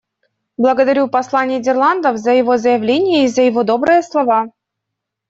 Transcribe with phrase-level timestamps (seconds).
[0.57, 4.47] Благодарю посла Нидерландов за его заявление и за его добрые слова.